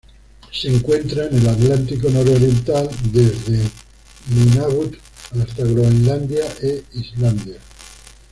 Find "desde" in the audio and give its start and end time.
3.13-3.59